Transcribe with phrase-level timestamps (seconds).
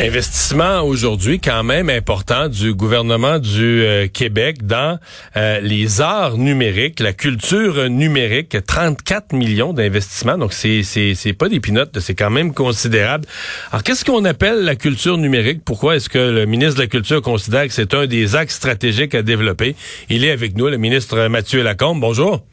[0.00, 5.00] Investissement aujourd'hui quand même important du gouvernement du euh, Québec dans
[5.36, 10.38] euh, les arts numériques, la culture numérique, 34 millions d'investissements.
[10.38, 13.26] Donc c'est c'est c'est pas des pinottes, c'est quand même considérable.
[13.72, 15.62] Alors qu'est-ce qu'on appelle la culture numérique?
[15.64, 19.16] Pourquoi est-ce que le ministre de la Culture considère que c'est un des axes stratégiques
[19.16, 19.74] à développer?
[20.10, 22.00] Il est avec nous, le ministre Mathieu Lacombe.
[22.00, 22.44] Bonjour.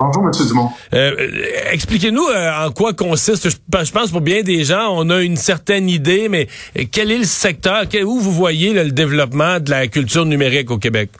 [0.00, 0.46] Bonjour, M.
[0.46, 0.70] Dumont.
[0.94, 1.16] Euh,
[1.72, 3.48] expliquez-nous euh, en quoi consiste.
[3.50, 3.56] Je,
[3.92, 6.46] pense pour bien des gens, on a une certaine idée, mais
[6.92, 11.10] quel est le secteur, où vous voyez le développement de la culture numérique au Québec?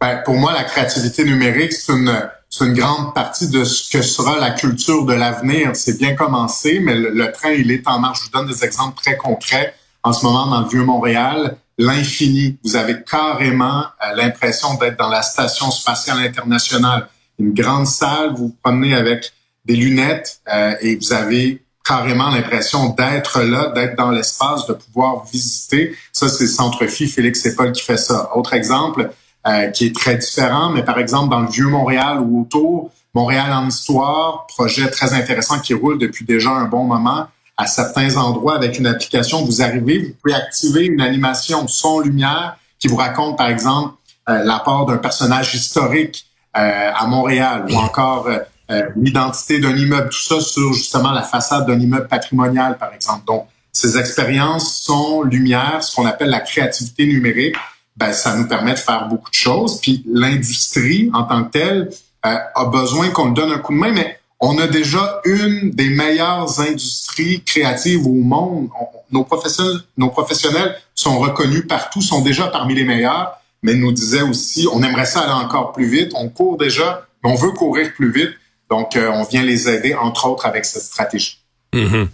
[0.00, 2.12] Ben, pour moi, la créativité numérique, c'est une,
[2.60, 5.70] une grande partie de ce que sera la culture de l'avenir.
[5.74, 8.20] C'est bien commencé, mais le, train, il est en marche.
[8.20, 9.74] Je vous donne des exemples très concrets.
[10.02, 12.58] En ce moment, dans le Vieux-Montréal, l'infini.
[12.64, 17.08] Vous avez carrément euh, l'impression d'être dans la station spatiale internationale
[17.38, 19.32] une grande salle, vous vous promenez avec
[19.64, 25.24] des lunettes euh, et vous avez carrément l'impression d'être là, d'être dans l'espace, de pouvoir
[25.24, 25.96] visiter.
[26.12, 28.36] Ça, c'est Centre Phi, Félix et Paul qui fait ça.
[28.36, 29.10] Autre exemple
[29.46, 33.52] euh, qui est très différent, mais par exemple dans le vieux Montréal ou autour, Montréal
[33.52, 37.26] en histoire, projet très intéressant qui roule depuis déjà un bon moment.
[37.56, 42.86] À certains endroits, avec une application, vous arrivez, vous pouvez activer une animation son-lumière qui
[42.88, 43.94] vous raconte, par exemple,
[44.28, 48.38] euh, l'apport d'un personnage historique à Montréal ou encore euh,
[48.70, 53.24] euh, l'identité d'un immeuble, tout ça sur justement la façade d'un immeuble patrimonial, par exemple.
[53.26, 57.56] Donc, ces expériences sont lumière, ce qu'on appelle la créativité numérique.
[57.96, 59.80] Ben, ça nous permet de faire beaucoup de choses.
[59.80, 61.90] Puis l'industrie en tant que telle
[62.22, 66.60] a besoin qu'on donne un coup de main, mais on a déjà une des meilleures
[66.60, 68.68] industries créatives au monde.
[69.10, 74.22] nos, professionnels, nos professionnels sont reconnus partout, sont déjà parmi les meilleurs mais nous disait
[74.22, 76.12] aussi, on aimerait ça aller encore plus vite.
[76.14, 78.30] On court déjà, mais on veut courir plus vite.
[78.70, 81.38] Donc, euh, on vient les aider, entre autres, avec cette stratégie.
[81.74, 82.08] Mm-hmm.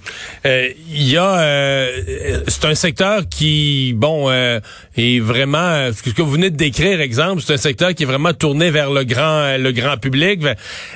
[0.47, 6.33] Euh, il y a, euh, c'est un secteur qui, bon, est vraiment, ce que vous
[6.33, 9.71] venez de décrire, exemple, c'est un secteur qui est vraiment tourné vers le grand, le
[9.71, 10.41] grand public.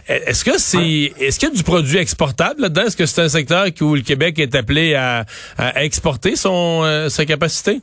[0.08, 2.87] Est-ce que c'est, est-ce qu'il y a du produit exportable là-dedans?
[2.87, 5.25] Est-ce que c'est un secteur où le Québec est appelé à,
[5.56, 7.81] à exporter son sa capacité?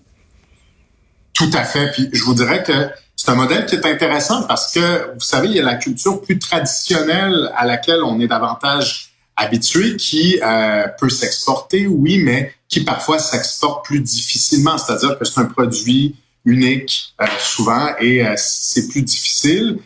[1.35, 1.91] Tout à fait.
[1.91, 5.50] Puis je vous dirais que c'est un modèle qui est intéressant parce que, vous savez,
[5.50, 10.88] il y a la culture plus traditionnelle à laquelle on est davantage habitué qui euh,
[11.00, 14.78] peut s'exporter, oui, mais qui parfois s'exporte plus difficilement.
[14.78, 16.16] C'est-à-dire que c'est un produit
[16.46, 19.79] unique euh, souvent et euh, c'est plus difficile.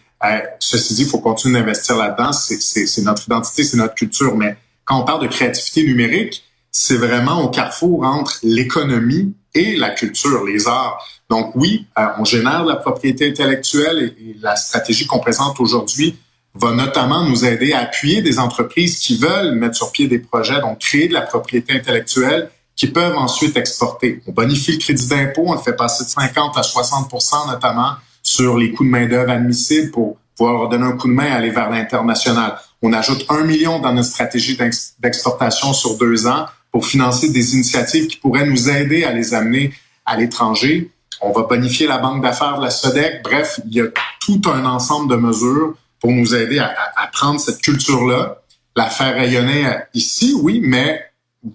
[0.59, 2.31] ceci dit, il faut continuer d'investir là-dedans.
[2.31, 4.35] C'est notre identité, c'est notre culture.
[4.35, 9.89] Mais quand on parle de créativité numérique, c'est vraiment au carrefour entre l'économie et la
[9.89, 11.03] culture, les arts.
[11.29, 16.17] Donc oui, euh, on génère la propriété intellectuelle et, la stratégie qu'on présente aujourd'hui
[16.55, 20.59] va notamment nous aider à appuyer des entreprises qui veulent mettre sur pied des projets,
[20.61, 24.21] donc créer de la propriété intellectuelle qui peuvent ensuite exporter.
[24.25, 28.57] On bonifie le crédit d'impôt, on le fait passer de 50 à 60% notamment sur
[28.57, 31.69] les coûts de main-d'œuvre admissibles pour pouvoir donner un coup de main à aller vers
[31.69, 32.57] l'international.
[32.81, 34.57] On ajoute un million dans notre stratégie
[34.99, 39.73] d'exportation sur deux ans pour financer des initiatives qui pourraient nous aider à les amener
[40.05, 40.91] à l'étranger.
[41.21, 43.23] On va bonifier la banque d'affaires de la SODEC.
[43.23, 43.85] Bref, il y a
[44.21, 46.73] tout un ensemble de mesures pour nous aider à,
[47.11, 48.37] prendre cette culture-là,
[48.75, 51.03] la faire rayonner ici, oui, mais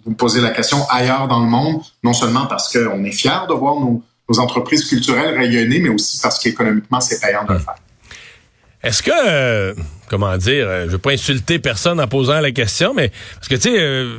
[0.04, 3.54] vous posez la question ailleurs dans le monde, non seulement parce qu'on est fiers de
[3.54, 4.02] voir nos,
[4.38, 7.76] entreprises culturelles rayonner, mais aussi parce qu'économiquement, c'est payant de le faire.
[8.82, 9.74] Est-ce que, euh,
[10.08, 13.48] comment dire, euh, je ne veux pas insulter personne en posant la question, mais parce
[13.48, 14.18] que tu sais, euh,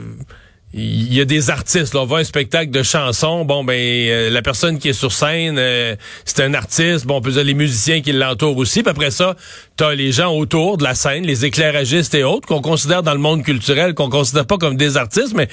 [0.77, 1.93] il y a des artistes.
[1.93, 3.45] Là, on voit un spectacle de chansons.
[3.45, 7.05] Bon, ben euh, la personne qui est sur scène, euh, c'est un artiste.
[7.05, 8.83] Bon, on peut dire les musiciens qui l'entourent aussi.
[8.83, 9.37] Puis après ça,
[9.77, 13.19] t'as les gens autour de la scène, les éclairagistes et autres qu'on considère dans le
[13.19, 15.47] monde culturel, qu'on considère pas comme des artistes, mais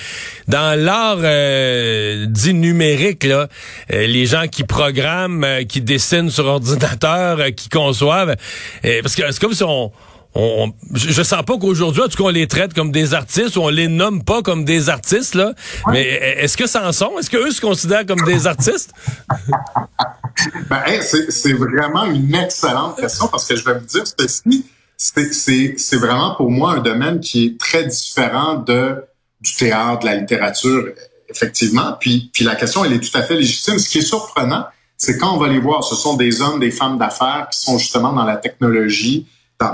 [0.48, 3.46] dans l'art euh, dit numérique, là,
[3.90, 8.34] les gens qui programment, qui dessinent sur ordinateur, qui conçoivent.
[8.82, 9.92] parce que c'est comme si on
[10.34, 13.60] on, je sens pas qu'aujourd'hui, en tout cas, on les traite comme des artistes ou
[13.60, 15.52] on les nomme pas comme des artistes, là.
[15.88, 17.18] Mais est-ce que ça en sont?
[17.18, 18.92] Est-ce qu'eux se considèrent comme des artistes?
[20.70, 24.66] ben, c'est vraiment une excellente question parce que je vais vous dire ceci.
[24.96, 29.04] C'est vraiment pour moi un domaine qui est très différent de
[29.42, 30.88] du théâtre, de la littérature,
[31.28, 31.96] effectivement.
[31.98, 33.78] Puis, puis la question, elle est tout à fait légitime.
[33.78, 36.70] Ce qui est surprenant, c'est quand on va les voir, ce sont des hommes, des
[36.70, 39.26] femmes d'affaires qui sont justement dans la technologie,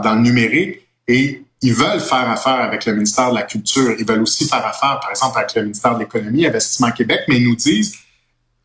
[0.02, 0.80] dans, le numérique.
[1.06, 3.94] Et ils veulent faire affaire avec le ministère de la Culture.
[3.98, 7.36] Ils veulent aussi faire affaire, par exemple, avec le ministère de l'Économie, Investissement Québec, mais
[7.36, 7.94] ils nous disent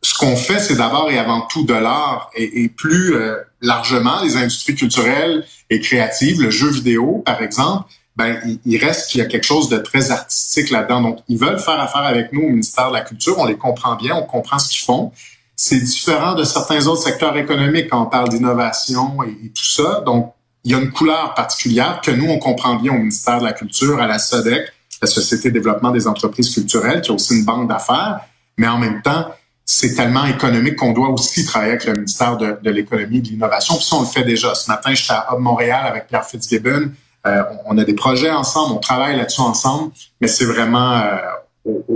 [0.04, 4.36] ce qu'on fait, c'est d'abord et avant tout de l'art et, plus euh, largement les
[4.36, 7.90] industries culturelles et créatives, le jeu vidéo, par exemple.
[8.16, 11.02] Ben, il, reste qu'il y a quelque chose de très artistique là-dedans.
[11.02, 13.40] Donc, ils veulent faire affaire avec nous au ministère de la Culture.
[13.40, 15.12] On les comprend bien, on comprend ce qu'ils font.
[15.56, 20.04] C'est différent de certains autres secteurs économiques quand on parle d'innovation et, tout ça.
[20.06, 20.34] Donc,
[20.64, 23.54] il y a une couleur particulière que nous, on comprend bien au ministère de la
[23.54, 24.72] Culture, à la SODEC,
[25.02, 28.22] la Société de développement des entreprises culturelles, qui a aussi une banque d'affaires.
[28.58, 29.28] Mais en même temps,
[29.66, 33.76] c'est tellement économique qu'on doit aussi travailler avec le ministère de, l'économie et de l'innovation.
[33.76, 34.56] Puis ça, on le fait déjà.
[34.56, 36.92] Ce matin, j'étais à Montréal avec Pierre Fitzgibbon.
[37.26, 41.18] Euh, on a des projets ensemble, on travaille là-dessus ensemble, mais c'est vraiment euh,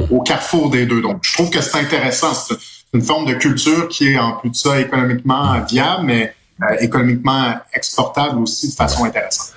[0.10, 1.02] au, carrefour des deux.
[1.02, 2.34] Donc, je trouve que c'est intéressant.
[2.34, 2.56] C'est
[2.94, 6.34] une forme de culture qui est en plus de ça économiquement viable, mais
[6.80, 9.54] économiquement exportable aussi de façon intéressante.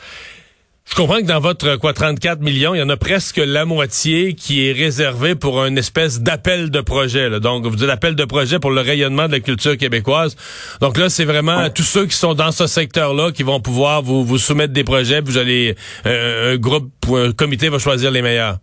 [0.91, 4.35] Je comprends que dans votre quoi 34 millions, il y en a presque la moitié
[4.35, 7.29] qui est réservée pour une espèce d'appel de projet.
[7.29, 7.38] Là.
[7.38, 10.35] Donc, vous dites appel de projet pour le rayonnement de la culture québécoise.
[10.81, 14.25] Donc là, c'est vraiment tous ceux qui sont dans ce secteur-là qui vont pouvoir vous,
[14.25, 15.23] vous soumettre des projets.
[15.23, 15.76] Puis vous allez
[16.06, 18.58] euh, un groupe ou un comité va choisir les meilleurs.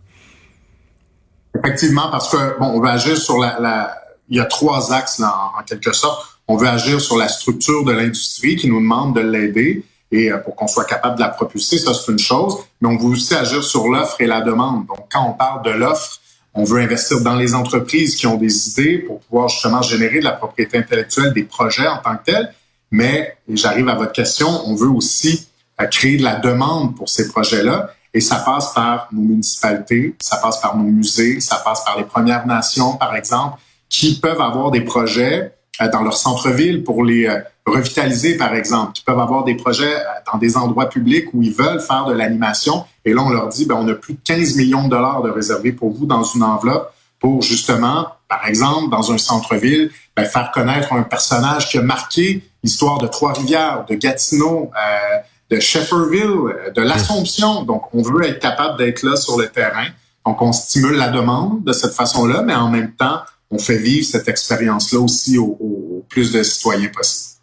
[1.64, 3.98] Effectivement, parce que bon, on va agir sur la, la...
[4.28, 6.37] il y a trois axes là, en quelque sorte.
[6.50, 10.38] On veut agir sur la structure de l'industrie qui nous demande de l'aider et euh,
[10.38, 13.34] pour qu'on soit capable de la propulser, ça c'est une chose, mais on veut aussi
[13.34, 14.86] agir sur l'offre et la demande.
[14.86, 16.18] Donc quand on parle de l'offre,
[16.54, 20.24] on veut investir dans les entreprises qui ont des idées pour pouvoir justement générer de
[20.24, 22.54] la propriété intellectuelle, des projets en tant que tels.
[22.90, 25.46] Mais, et j'arrive à votre question, on veut aussi
[25.80, 27.90] euh, créer de la demande pour ces projets-là.
[28.14, 32.04] Et ça passe par nos municipalités, ça passe par nos musées, ça passe par les
[32.04, 33.58] Premières Nations, par exemple,
[33.90, 37.28] qui peuvent avoir des projets dans leur centre-ville pour les
[37.68, 41.52] revitaliser, par exemple, qui peuvent avoir des projets euh, dans des endroits publics où ils
[41.52, 42.84] veulent faire de l'animation.
[43.04, 45.30] Et là, on leur dit, ben, on a plus de 15 millions de dollars de
[45.30, 50.50] réservés pour vous dans une enveloppe pour justement, par exemple, dans un centre-ville, ben, faire
[50.52, 55.18] connaître un personnage qui a marqué l'histoire de Trois-Rivières, de Gatineau, euh,
[55.50, 57.64] de Shefferville, euh, de l'Assomption.
[57.64, 59.86] Donc, on veut être capable d'être là sur le terrain.
[60.26, 63.20] Donc, on stimule la demande de cette façon-là, mais en même temps,
[63.50, 67.38] on fait vivre cette expérience-là aussi au, au plus de citoyens possible.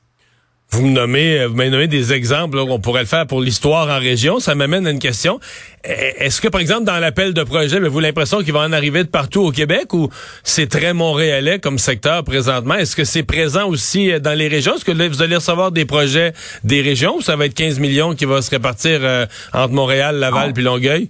[0.71, 3.87] Vous me nommez, euh, vous m'avez nommé des exemples qu'on pourrait le faire pour l'histoire
[3.87, 4.39] en région.
[4.39, 5.39] Ça m'amène à une question.
[5.87, 9.03] E, est-ce que, par exemple, dans l'appel de projet, avez-vous l'impression qu'il va en arriver
[9.03, 10.09] de partout au Québec ou
[10.43, 12.73] c'est très montréalais comme secteur présentement?
[12.73, 14.75] Est-ce que c'est présent aussi euh, dans les régions?
[14.75, 18.15] Est-ce que vous allez recevoir des projets des régions ou ça va être 15 millions
[18.15, 21.09] qui va se répartir euh, entre Montréal, Laval puis Longueuil?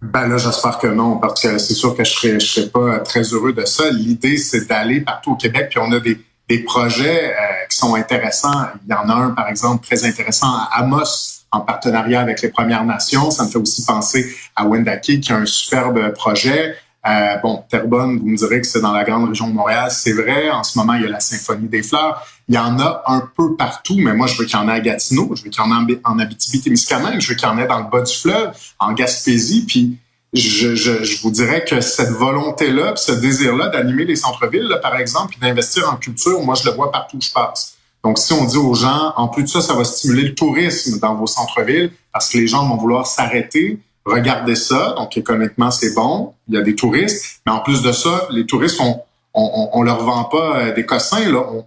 [0.00, 3.22] Ben là, j'espère que non, parce que c'est sûr que je serais, serais pas très
[3.22, 3.90] heureux de ça.
[3.90, 7.94] L'idée, c'est d'aller partout au Québec, puis on a des des projets euh, qui sont
[7.94, 8.68] intéressants.
[8.86, 12.48] Il y en a un, par exemple, très intéressant à Amos, en partenariat avec les
[12.48, 13.30] Premières Nations.
[13.30, 16.76] Ça me fait aussi penser à Wendake, qui a un superbe projet.
[17.06, 19.90] Euh, bon, Terrebonne, vous me direz que c'est dans la grande région de Montréal.
[19.90, 20.50] C'est vrai.
[20.50, 22.26] En ce moment, il y a la Symphonie des fleurs.
[22.48, 24.72] Il y en a un peu partout, mais moi, je veux qu'il y en ait
[24.72, 27.58] à Gatineau, je veux qu'il y en ait en Abitibi-Témiscamingue, je veux qu'il y en
[27.58, 29.98] ait dans le bas du fleuve, en Gaspésie, puis
[30.32, 35.30] je, je, je, vous dirais que cette volonté-là, ce désir-là d'animer les centres-villes, par exemple,
[35.30, 37.76] puis d'investir en culture, moi, je le vois partout où je passe.
[38.04, 40.98] Donc, si on dit aux gens, en plus de ça, ça va stimuler le tourisme
[41.00, 43.78] dans vos centres-villes, parce que les gens vont vouloir s'arrêter,
[44.08, 44.94] regarder ça.
[44.96, 46.34] Donc, économiquement, c'est bon.
[46.48, 47.40] Il y a des touristes.
[47.46, 49.00] Mais en plus de ça, les touristes, on,
[49.34, 51.44] on, on leur vend pas euh, des cossins, là.
[51.52, 51.64] On,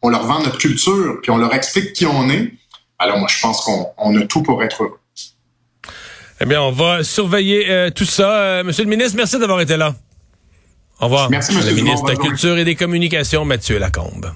[0.00, 2.52] on leur vend notre culture, puis on leur explique qui on est.
[2.98, 4.98] Alors, moi, je pense qu'on on a tout pour être heureux.
[6.40, 8.32] Eh bien, on va surveiller euh, tout ça.
[8.32, 9.94] Euh, monsieur le ministre, merci d'avoir été là.
[11.00, 11.30] Au revoir.
[11.30, 14.32] Merci, Monsieur le ministre de la Culture et des Communications, Mathieu Lacombe.